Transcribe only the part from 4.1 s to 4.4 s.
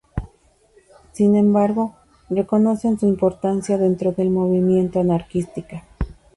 del